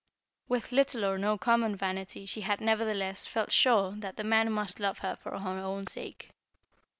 [0.47, 4.79] With little or no common vanity she had nevertheless felt sure that the man must
[4.79, 6.31] love her for her own sake.